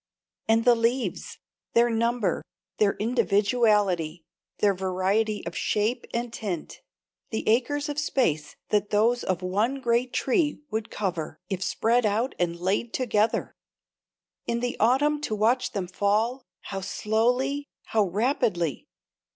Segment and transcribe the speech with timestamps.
[0.47, 1.37] And the leaves
[1.73, 2.43] their number,
[2.79, 4.25] their individuality,
[4.57, 6.81] their variety of shape and tint,
[7.29, 12.33] the acres of space that those of one great tree would cover if spread out
[12.39, 13.53] and laid together!
[14.47, 18.87] In the autumn to watch them fall how slowly, how rapidly!